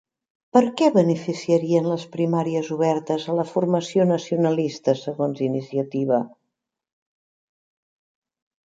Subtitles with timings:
[0.55, 6.23] Per què beneficiarien les primàries obertes a la formació nacionalista segons Iniciativa?